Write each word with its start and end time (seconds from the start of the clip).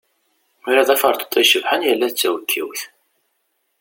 Ula 0.67 0.87
d 0.87 0.89
aferṭeṭṭu 0.93 1.37
icebḥen, 1.41 1.81
yella 1.89 2.07
d 2.11 2.13
tawekkiwt. 2.15 2.81